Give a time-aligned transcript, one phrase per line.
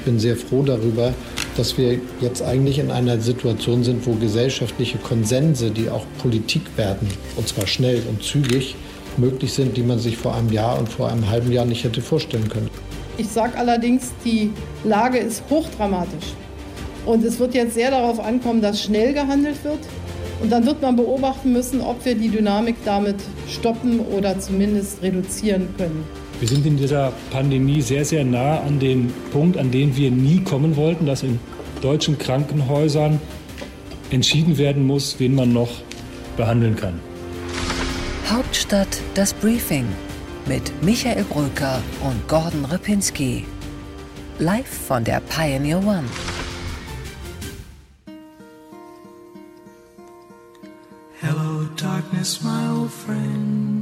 [0.00, 1.12] ich bin sehr froh darüber,
[1.58, 7.06] dass wir jetzt eigentlich in einer Situation sind, wo gesellschaftliche Konsense, die auch Politik werden,
[7.36, 8.76] und zwar schnell und zügig,
[9.18, 12.00] möglich sind, die man sich vor einem Jahr und vor einem halben Jahr nicht hätte
[12.00, 12.70] vorstellen können.
[13.18, 14.50] Ich sage allerdings, die
[14.84, 16.32] Lage ist hochdramatisch.
[17.04, 19.80] Und es wird jetzt sehr darauf ankommen, dass schnell gehandelt wird.
[20.40, 23.16] Und dann wird man beobachten müssen, ob wir die Dynamik damit
[23.50, 26.04] stoppen oder zumindest reduzieren können.
[26.40, 30.42] Wir sind in dieser Pandemie sehr, sehr nah an den Punkt, an den wir nie
[30.42, 31.38] kommen wollten, dass in
[31.82, 33.20] deutschen Krankenhäusern
[34.10, 35.70] entschieden werden muss, wen man noch
[36.38, 36.98] behandeln kann.
[38.26, 39.84] Hauptstadt das Briefing
[40.46, 43.44] mit Michael Brücker und Gordon Ripinski.
[44.38, 46.04] Live von der Pioneer One.
[51.20, 53.79] Hello, darkness, my old friend.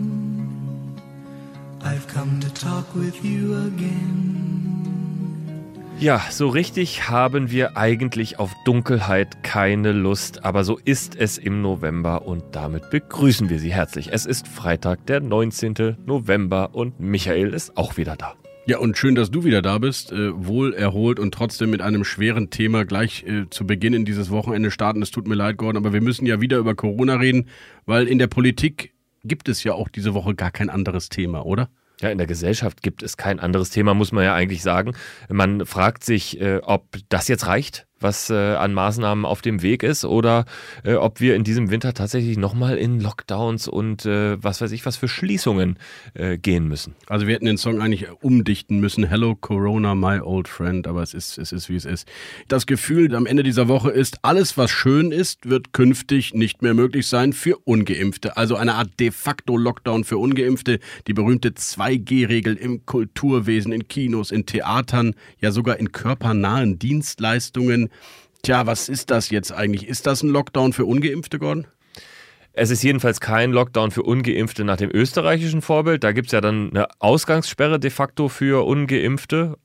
[6.01, 11.61] Ja, so richtig haben wir eigentlich auf Dunkelheit keine Lust, aber so ist es im
[11.61, 14.11] November und damit begrüßen wir Sie herzlich.
[14.13, 15.97] Es ist Freitag, der 19.
[16.07, 18.35] November und Michael ist auch wieder da.
[18.67, 22.05] Ja, und schön, dass du wieder da bist, äh, wohl erholt und trotzdem mit einem
[22.05, 25.03] schweren Thema gleich äh, zu Beginn in dieses Wochenende starten.
[25.03, 27.49] Es tut mir leid, Gordon, aber wir müssen ja wieder über Corona reden,
[27.87, 28.93] weil in der Politik
[29.25, 31.71] gibt es ja auch diese Woche gar kein anderes Thema, oder?
[32.01, 34.95] Ja, in der Gesellschaft gibt es kein anderes Thema, muss man ja eigentlich sagen.
[35.29, 39.83] Man fragt sich, äh, ob das jetzt reicht, was äh, an Maßnahmen auf dem Weg
[39.83, 40.45] ist oder
[40.85, 44.87] äh, ob wir in diesem Winter tatsächlich nochmal in Lockdowns und äh, was weiß ich
[44.87, 45.79] was für Schließungen
[46.15, 46.95] äh, gehen müssen.
[47.07, 51.15] Also wir hätten den Song eigentlich umdichten müssen, Hello Corona, my old friend, aber es
[51.15, 52.09] ist, es ist wie es ist.
[52.49, 56.75] Das Gefühl am Ende dieser Woche ist, alles was schön ist, wird künftig nicht mehr
[56.75, 58.37] möglich sein für Ungeimpfte.
[58.37, 64.31] Also eine Art de facto Lockdown für Ungeimpfte, die berühmte 2G-Regel im Kulturwesen, in Kinos,
[64.31, 67.88] in Theatern, ja sogar in körpernahen Dienstleistungen.
[68.43, 69.89] Tja, was ist das jetzt eigentlich?
[69.89, 71.67] Ist das ein Lockdown für Ungeimpfte, Gordon?
[72.53, 76.03] Es ist jedenfalls kein Lockdown für Ungeimpfte nach dem österreichischen Vorbild.
[76.03, 79.59] Da gibt es ja dann eine Ausgangssperre de facto für Ungeimpfte.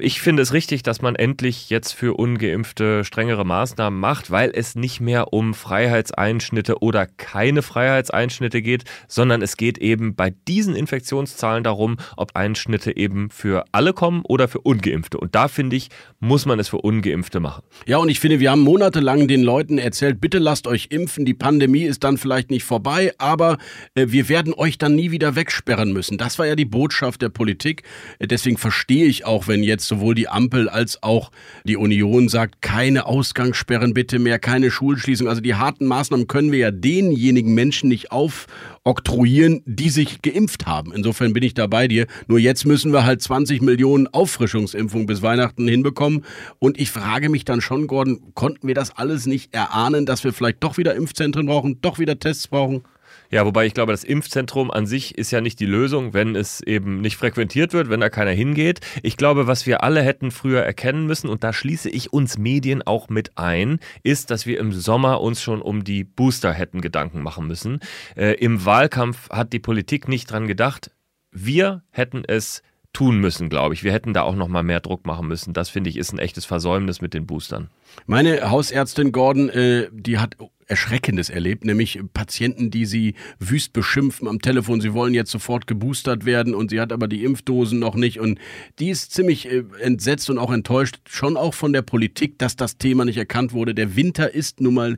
[0.00, 4.76] Ich finde es richtig, dass man endlich jetzt für Ungeimpfte strengere Maßnahmen macht, weil es
[4.76, 11.64] nicht mehr um Freiheitseinschnitte oder keine Freiheitseinschnitte geht, sondern es geht eben bei diesen Infektionszahlen
[11.64, 15.18] darum, ob Einschnitte eben für alle kommen oder für Ungeimpfte.
[15.18, 15.88] Und da finde ich,
[16.20, 17.64] muss man es für Ungeimpfte machen.
[17.86, 21.34] Ja, und ich finde, wir haben monatelang den Leuten erzählt, bitte lasst euch impfen, die
[21.34, 23.58] Pandemie ist dann vielleicht nicht vorbei, aber
[23.96, 26.18] äh, wir werden euch dann nie wieder wegsperren müssen.
[26.18, 27.82] Das war ja die Botschaft der Politik.
[28.20, 31.30] Äh, deswegen verstehe ich auch, wenn jetzt sowohl die Ampel als auch
[31.64, 35.28] die Union sagt, keine Ausgangssperren bitte mehr, keine Schulschließung.
[35.28, 40.92] Also die harten Maßnahmen können wir ja denjenigen Menschen nicht aufoktroyieren, die sich geimpft haben.
[40.92, 42.06] Insofern bin ich da bei dir.
[42.26, 46.24] Nur jetzt müssen wir halt 20 Millionen Auffrischungsimpfungen bis Weihnachten hinbekommen.
[46.58, 50.32] Und ich frage mich dann schon, Gordon, konnten wir das alles nicht erahnen, dass wir
[50.32, 52.82] vielleicht doch wieder Impfzentren brauchen, doch wieder Tests brauchen?
[53.30, 56.62] Ja, wobei ich glaube, das Impfzentrum an sich ist ja nicht die Lösung, wenn es
[56.62, 58.80] eben nicht frequentiert wird, wenn da keiner hingeht.
[59.02, 62.82] Ich glaube, was wir alle hätten früher erkennen müssen, und da schließe ich uns Medien
[62.82, 67.22] auch mit ein, ist, dass wir im Sommer uns schon um die Booster hätten Gedanken
[67.22, 67.80] machen müssen.
[68.16, 70.90] Äh, Im Wahlkampf hat die Politik nicht dran gedacht.
[71.30, 72.62] Wir hätten es
[72.94, 73.84] tun müssen, glaube ich.
[73.84, 75.52] Wir hätten da auch noch mal mehr Druck machen müssen.
[75.52, 77.68] Das finde ich ist ein echtes Versäumnis mit den Boostern.
[78.06, 80.36] Meine Hausärztin Gordon, äh, die hat
[80.68, 86.24] Erschreckendes erlebt, nämlich Patienten, die sie wüst beschimpfen am Telefon, sie wollen jetzt sofort geboostert
[86.26, 88.38] werden und sie hat aber die Impfdosen noch nicht und
[88.78, 92.76] die ist ziemlich äh, entsetzt und auch enttäuscht, schon auch von der Politik, dass das
[92.76, 93.74] Thema nicht erkannt wurde.
[93.74, 94.96] Der Winter ist nun mal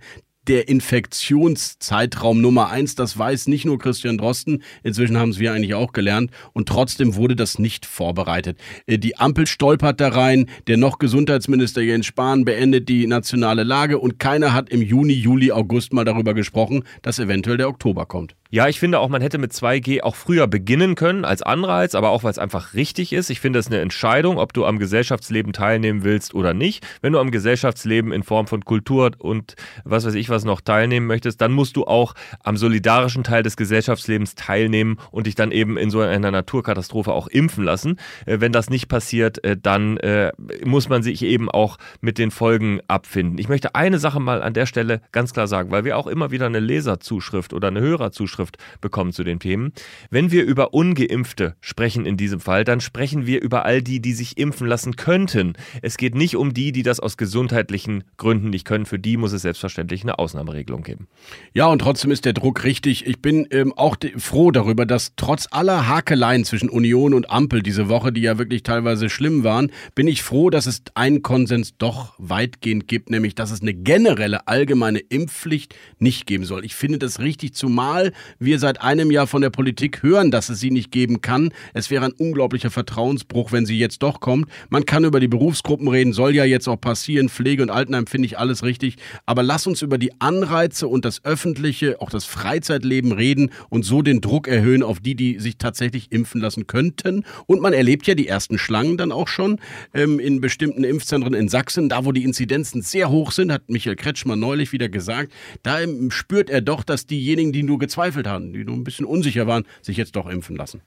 [0.48, 2.94] der Infektionszeitraum Nummer eins.
[2.94, 4.62] Das weiß nicht nur Christian Drosten.
[4.82, 6.30] Inzwischen haben es wir eigentlich auch gelernt.
[6.52, 8.58] Und trotzdem wurde das nicht vorbereitet.
[8.86, 10.46] Äh, die Ampel stolpert da rein.
[10.66, 13.98] Der noch Gesundheitsminister Jens Spahn beendet die nationale Lage.
[13.98, 18.34] Und keiner hat im Juni, Juli, August mal darüber gesprochen, dass eventuell der Oktober kommt.
[18.52, 22.10] Ja, ich finde auch, man hätte mit 2G auch früher beginnen können als Anreiz, aber
[22.10, 23.30] auch weil es einfach richtig ist.
[23.30, 26.84] Ich finde es eine Entscheidung, ob du am Gesellschaftsleben teilnehmen willst oder nicht.
[27.00, 29.54] Wenn du am Gesellschaftsleben in Form von Kultur und
[29.84, 33.56] was weiß ich was noch teilnehmen möchtest, dann musst du auch am solidarischen Teil des
[33.56, 38.00] Gesellschaftslebens teilnehmen und dich dann eben in so einer Naturkatastrophe auch impfen lassen.
[38.26, 40.32] Äh, wenn das nicht passiert, äh, dann äh,
[40.64, 43.38] muss man sich eben auch mit den Folgen abfinden.
[43.38, 46.32] Ich möchte eine Sache mal an der Stelle ganz klar sagen, weil wir auch immer
[46.32, 49.72] wieder eine Leserzuschrift oder eine Hörerzuschrift Zuschrift bekommen zu den Themen.
[50.10, 54.12] Wenn wir über ungeimpfte sprechen in diesem Fall, dann sprechen wir über all die, die
[54.12, 55.54] sich impfen lassen könnten.
[55.82, 58.86] Es geht nicht um die, die das aus gesundheitlichen Gründen nicht können.
[58.86, 61.08] Für die muss es selbstverständlich eine Ausnahmeregelung geben.
[61.54, 63.06] Ja, und trotzdem ist der Druck richtig.
[63.06, 67.88] Ich bin ähm, auch froh darüber, dass trotz aller Hakeleien zwischen Union und Ampel diese
[67.88, 72.14] Woche, die ja wirklich teilweise schlimm waren, bin ich froh, dass es einen Konsens doch
[72.18, 76.64] weitgehend gibt, nämlich dass es eine generelle allgemeine Impfpflicht nicht geben soll.
[76.64, 80.60] Ich finde das richtig, zumal wir seit einem Jahr von der Politik hören, dass es
[80.60, 81.52] sie nicht geben kann.
[81.74, 84.48] Es wäre ein unglaublicher Vertrauensbruch, wenn sie jetzt doch kommt.
[84.68, 87.28] Man kann über die Berufsgruppen reden, soll ja jetzt auch passieren.
[87.28, 88.96] Pflege und Altenheim finde ich alles richtig.
[89.26, 94.02] Aber lass uns über die Anreize und das öffentliche, auch das Freizeitleben reden und so
[94.02, 97.24] den Druck erhöhen auf die, die sich tatsächlich impfen lassen könnten.
[97.46, 99.58] Und man erlebt ja die ersten Schlangen dann auch schon
[99.94, 103.96] ähm, in bestimmten Impfzentren in Sachsen, da wo die Inzidenzen sehr hoch sind, hat Michael
[103.96, 105.32] Kretschmer neulich wieder gesagt.
[105.62, 105.78] Da
[106.08, 109.64] spürt er doch, dass diejenigen, die nur gezweifelt haben, die nur ein bisschen unsicher waren,
[109.82, 110.82] sich jetzt doch impfen lassen.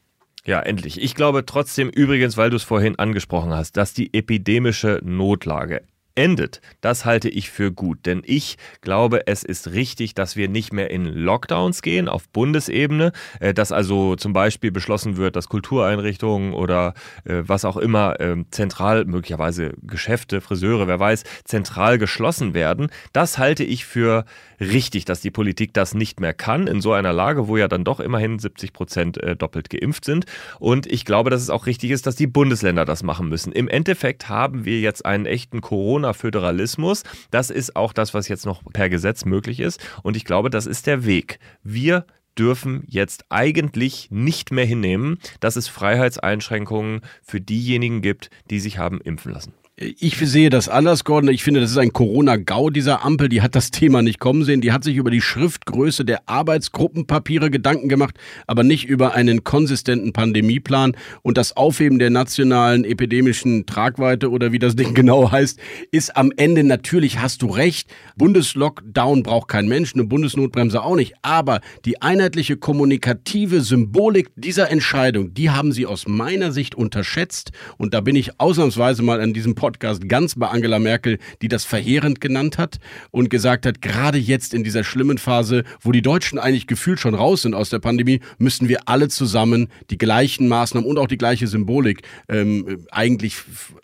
[0.45, 1.01] Ja, endlich.
[1.01, 5.83] Ich glaube trotzdem übrigens, weil du es vorhin angesprochen hast, dass die epidemische Notlage
[6.15, 8.05] endet, das halte ich für gut.
[8.05, 13.11] Denn ich glaube, es ist richtig, dass wir nicht mehr in Lockdowns gehen auf Bundesebene,
[13.39, 16.93] äh, dass also zum Beispiel beschlossen wird, dass Kultureinrichtungen oder
[17.25, 22.89] äh, was auch immer ähm, zentral, möglicherweise Geschäfte, Friseure, wer weiß, zentral geschlossen werden.
[23.11, 24.25] Das halte ich für
[24.59, 27.83] richtig, dass die Politik das nicht mehr kann in so einer Lage, wo ja dann
[27.83, 30.25] doch immerhin 70 Prozent äh, doppelt geimpft sind.
[30.59, 33.51] Und ich glaube, dass es auch richtig ist, dass die Bundesländer das machen müssen.
[33.51, 37.03] Im Endeffekt haben wir jetzt einen echten Corona Corona-Föderalismus.
[37.31, 39.79] Das ist auch das, was jetzt noch per Gesetz möglich ist.
[40.03, 41.39] Und ich glaube, das ist der Weg.
[41.63, 42.05] Wir
[42.37, 48.99] dürfen jetzt eigentlich nicht mehr hinnehmen, dass es Freiheitseinschränkungen für diejenigen gibt, die sich haben
[49.01, 49.53] impfen lassen.
[49.75, 51.31] Ich sehe das anders, Gordon.
[51.31, 53.27] Ich finde, das ist ein Corona-GAU dieser Ampel.
[53.27, 54.61] Die hat das Thema nicht kommen sehen.
[54.61, 58.15] Die hat sich über die Schriftgröße der Arbeitsgruppenpapiere Gedanken gemacht,
[58.45, 60.95] aber nicht über einen konsistenten Pandemieplan.
[61.23, 65.59] Und das Aufheben der nationalen epidemischen Tragweite oder wie das Ding genau heißt,
[65.89, 71.15] ist am Ende natürlich, hast du recht, Bundeslockdown braucht kein Mensch, eine Bundesnotbremse auch nicht.
[71.23, 77.53] Aber die einheitliche kommunikative Symbolik dieser Entscheidung, die haben sie aus meiner Sicht unterschätzt.
[77.77, 81.63] Und da bin ich ausnahmsweise mal an diesem Podcast ganz bei Angela Merkel, die das
[81.63, 82.79] verheerend genannt hat
[83.11, 87.15] und gesagt hat, gerade jetzt in dieser schlimmen Phase, wo die Deutschen eigentlich gefühlt schon
[87.15, 91.17] raus sind aus der Pandemie, müssen wir alle zusammen die gleichen Maßnahmen und auch die
[91.17, 93.37] gleiche Symbolik ähm, eigentlich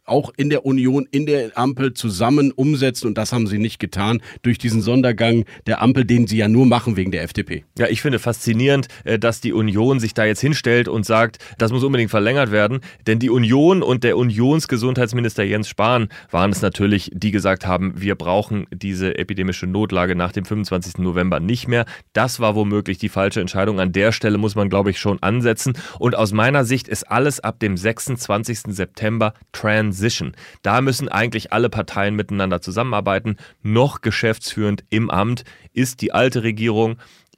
[0.04, 3.08] auch in der Union, in der Ampel zusammen umsetzen.
[3.08, 6.66] Und das haben sie nicht getan durch diesen Sondergang der Ampel, den sie ja nur
[6.66, 7.64] machen wegen der FDP.
[7.78, 11.72] Ja, ich finde faszinierend, äh, dass die Union sich da jetzt hinstellt und sagt, das
[11.72, 12.82] muss unbedingt verlängert werden.
[13.08, 18.16] Denn die Union und der Unionsgesundheitsminister Jens Spahn waren es natürlich, die gesagt haben, wir
[18.16, 20.98] brauchen diese epidemische Notlage nach dem 25.
[20.98, 21.86] November nicht mehr.
[22.14, 23.80] Das war womöglich die falsche Entscheidung.
[23.80, 25.74] An der Stelle muss man, glaube ich, schon ansetzen.
[26.00, 28.76] Und aus meiner Sicht ist alles ab dem 26.
[28.76, 30.34] September Transition.
[30.62, 33.38] Da müssen eigentlich alle Parteien miteinander zusammenarbeiten.
[33.62, 35.44] Noch geschäftsführend im Amt
[35.74, 36.98] ist die alte Regierung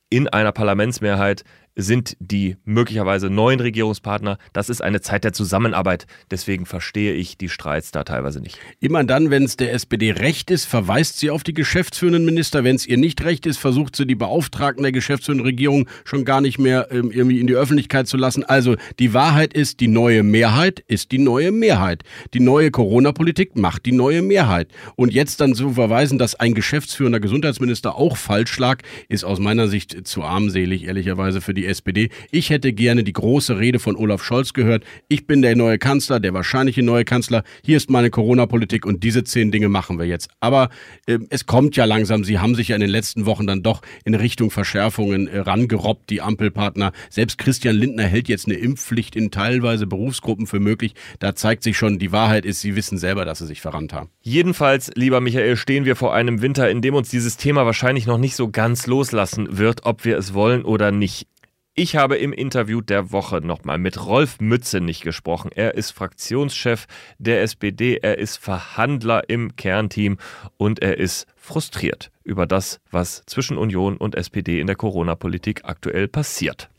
[0.09, 1.43] in einer Parlamentsmehrheit
[1.75, 4.37] sind die möglicherweise neuen Regierungspartner.
[4.53, 6.05] Das ist eine Zeit der Zusammenarbeit.
[6.29, 8.57] Deswegen verstehe ich die Streits da teilweise nicht.
[8.79, 12.63] Immer dann, wenn es der SPD recht ist, verweist sie auf die geschäftsführenden Minister.
[12.63, 16.41] Wenn es ihr nicht recht ist, versucht sie die Beauftragten der geschäftsführenden Regierung schon gar
[16.41, 18.43] nicht mehr ähm, irgendwie in die Öffentlichkeit zu lassen.
[18.43, 22.03] Also die Wahrheit ist, die neue Mehrheit ist die neue Mehrheit.
[22.33, 24.67] Die neue Corona-Politik macht die neue Mehrheit.
[24.95, 29.67] Und jetzt dann zu verweisen, dass ein geschäftsführender Gesundheitsminister auch falsch lag, ist aus meiner
[29.67, 32.09] Sicht zu armselig, ehrlicherweise für die die SPD.
[32.31, 34.83] Ich hätte gerne die große Rede von Olaf Scholz gehört.
[35.07, 37.43] Ich bin der neue Kanzler, der wahrscheinliche neue Kanzler.
[37.63, 40.29] Hier ist meine Corona-Politik und diese zehn Dinge machen wir jetzt.
[40.39, 40.69] Aber
[41.05, 42.23] äh, es kommt ja langsam.
[42.23, 46.09] Sie haben sich ja in den letzten Wochen dann doch in Richtung Verschärfungen äh, rangerobbt,
[46.09, 46.91] die Ampelpartner.
[47.09, 50.93] Selbst Christian Lindner hält jetzt eine Impfpflicht in teilweise Berufsgruppen für möglich.
[51.19, 54.09] Da zeigt sich schon, die Wahrheit ist, sie wissen selber, dass sie sich verrannt haben.
[54.21, 58.17] Jedenfalls, lieber Michael, stehen wir vor einem Winter, in dem uns dieses Thema wahrscheinlich noch
[58.17, 61.27] nicht so ganz loslassen wird, ob wir es wollen oder nicht.
[61.73, 65.51] Ich habe im Interview der Woche nochmal mit Rolf Mützenich gesprochen.
[65.55, 66.85] Er ist Fraktionschef
[67.17, 70.17] der SPD, er ist Verhandler im Kernteam
[70.57, 76.09] und er ist frustriert über das, was zwischen Union und SPD in der Corona-Politik aktuell
[76.09, 76.69] passiert.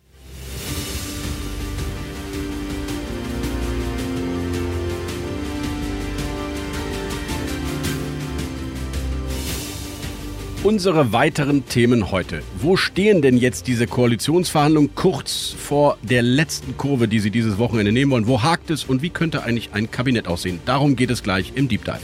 [10.64, 12.40] Unsere weiteren Themen heute.
[12.60, 17.90] Wo stehen denn jetzt diese Koalitionsverhandlungen kurz vor der letzten Kurve, die Sie dieses Wochenende
[17.90, 18.28] nehmen wollen?
[18.28, 20.60] Wo hakt es und wie könnte eigentlich ein Kabinett aussehen?
[20.64, 21.98] Darum geht es gleich im Deep Dive.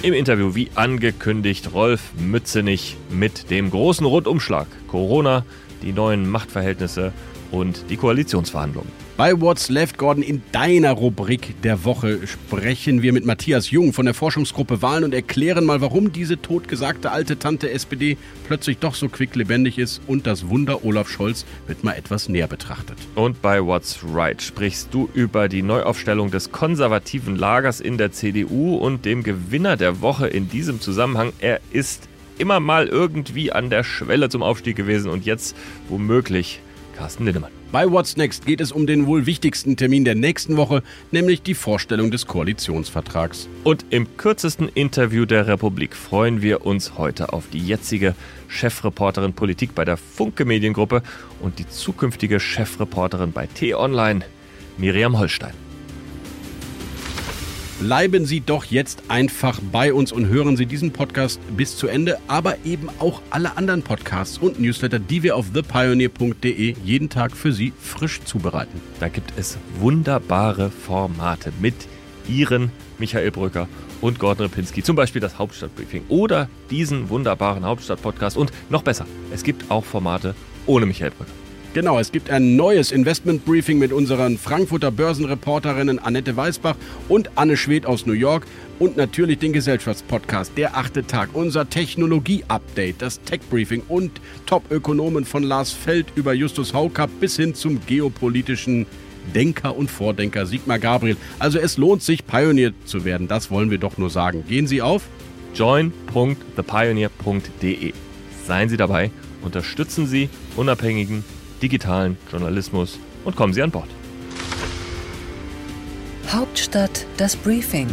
[0.00, 4.68] Im Interview, wie angekündigt, Rolf Mützenich mit dem großen Rundumschlag.
[4.88, 5.44] Corona,
[5.82, 7.12] die neuen Machtverhältnisse
[7.50, 9.01] und die Koalitionsverhandlungen.
[9.14, 14.06] Bei What's Left, Gordon, in deiner Rubrik der Woche sprechen wir mit Matthias Jung von
[14.06, 18.16] der Forschungsgruppe Wahlen und erklären mal, warum diese totgesagte alte Tante SPD
[18.46, 22.96] plötzlich doch so quicklebendig ist und das Wunder Olaf Scholz wird mal etwas näher betrachtet.
[23.14, 28.76] Und bei What's Right sprichst du über die Neuaufstellung des konservativen Lagers in der CDU
[28.76, 31.34] und dem Gewinner der Woche in diesem Zusammenhang.
[31.38, 35.54] Er ist immer mal irgendwie an der Schwelle zum Aufstieg gewesen und jetzt
[35.90, 36.60] womöglich
[36.96, 37.61] Carsten Lindemann.
[37.72, 41.54] Bei What's Next geht es um den wohl wichtigsten Termin der nächsten Woche, nämlich die
[41.54, 43.48] Vorstellung des Koalitionsvertrags.
[43.64, 48.14] Und im kürzesten Interview der Republik freuen wir uns heute auf die jetzige
[48.48, 51.02] Chefreporterin Politik bei der Funke Mediengruppe
[51.40, 54.20] und die zukünftige Chefreporterin bei T-Online,
[54.76, 55.54] Miriam Holstein.
[57.82, 62.16] Bleiben Sie doch jetzt einfach bei uns und hören Sie diesen Podcast bis zu Ende,
[62.28, 67.52] aber eben auch alle anderen Podcasts und Newsletter, die wir auf thepioneer.de jeden Tag für
[67.52, 68.80] Sie frisch zubereiten.
[69.00, 71.74] Da gibt es wunderbare Formate mit
[72.28, 72.70] Ihren
[73.00, 73.66] Michael Brücker
[74.00, 79.42] und Gordon Repinski, zum Beispiel das Hauptstadtbriefing oder diesen wunderbaren Hauptstadt-Podcast und noch besser, es
[79.42, 80.36] gibt auch Formate
[80.66, 81.41] ohne Michael Brücker.
[81.74, 86.76] Genau, es gibt ein neues Investment Briefing mit unseren Frankfurter Börsenreporterinnen Annette Weißbach
[87.08, 88.44] und Anne Schwed aus New York
[88.78, 94.10] und natürlich den Gesellschaftspodcast Der achte Tag, unser Technologie-Update, das Tech Briefing und
[94.44, 98.84] Top-Ökonomen von Lars Feld über Justus Haukapp bis hin zum geopolitischen
[99.34, 101.16] Denker und Vordenker Sigmar Gabriel.
[101.38, 104.44] Also es lohnt sich, Pionier zu werden, das wollen wir doch nur sagen.
[104.46, 105.04] Gehen Sie auf
[105.54, 107.94] join.thepioneer.de.
[108.46, 109.10] Seien Sie dabei,
[109.42, 111.24] unterstützen Sie unabhängigen
[111.62, 113.88] digitalen Journalismus und kommen Sie an Bord.
[116.28, 117.88] Hauptstadt das Briefing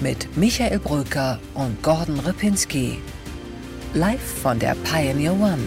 [0.00, 2.98] mit Michael Brücker und Gordon Ripinski.
[3.94, 5.58] Live von der Pioneer One.